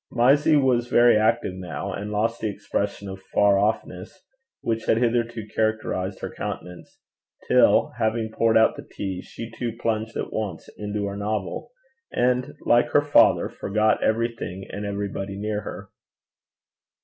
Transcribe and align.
Mysie 0.11 0.55
was 0.57 0.87
very 0.87 1.15
active 1.15 1.53
now, 1.53 1.93
and 1.93 2.11
lost 2.11 2.41
the 2.41 2.49
expression 2.49 3.07
of 3.07 3.21
far 3.21 3.59
off 3.59 3.85
ness 3.85 4.19
which 4.61 4.85
had 4.87 4.97
hitherto 4.97 5.45
characterized 5.47 6.21
her 6.21 6.33
countenance; 6.33 6.97
till, 7.47 7.91
having 7.99 8.31
poured 8.31 8.57
out 8.57 8.75
the 8.75 8.81
tea, 8.95 9.21
she 9.21 9.51
too 9.51 9.77
plunged 9.79 10.17
at 10.17 10.33
once 10.33 10.67
into 10.75 11.05
her 11.05 11.15
novel, 11.15 11.69
and, 12.11 12.55
like 12.65 12.89
her 12.93 13.03
father, 13.03 13.47
forgot 13.47 14.01
everything 14.01 14.65
and 14.71 14.87
everybody 14.87 15.37
near 15.37 15.61
her. 15.61 15.89